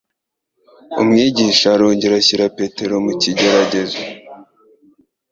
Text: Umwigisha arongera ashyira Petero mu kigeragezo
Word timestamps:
Umwigisha 1.01 1.67
arongera 1.75 2.13
ashyira 2.21 2.45
Petero 2.57 2.93
mu 3.05 3.13
kigeragezo 3.21 4.01